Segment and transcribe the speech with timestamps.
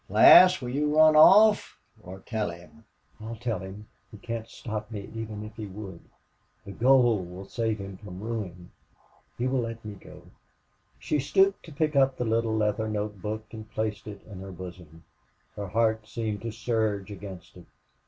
[0.09, 2.85] Lass, will you run off or tell him?"
[3.23, 3.85] "I'll tell him.
[4.11, 5.99] He can't stop me, even if he would....
[6.65, 10.23] The gold will save him from ruin....He will let me go."
[10.97, 14.51] She stooped to pick up the little leather note book and placed it in her
[14.51, 15.03] bosom.
[15.55, 17.67] Her heart seemed to surge against it.